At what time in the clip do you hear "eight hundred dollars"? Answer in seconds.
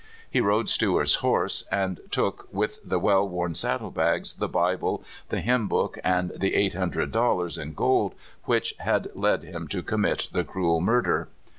6.55-7.55